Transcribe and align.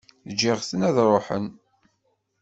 Ǧǧiɣ-ten 0.31 0.81
ad 0.89 0.97
ṛuḥen. 1.09 1.45